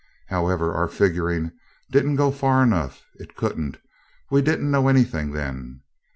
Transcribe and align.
However, 0.29 0.73
our 0.73 0.87
figuring 0.87 1.51
didn't 1.91 2.15
go 2.15 2.31
far 2.31 2.63
enough 2.63 3.03
it 3.19 3.35
couldn't: 3.35 3.77
we 4.31 4.41
didn't 4.41 4.71
know 4.71 4.87
anything 4.87 5.29
then. 5.31 5.81